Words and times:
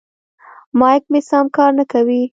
مایک 0.79 1.03
مې 1.11 1.19
سم 1.29 1.45
کار 1.55 1.71
نه 1.79 1.85
کوي. 1.91 2.21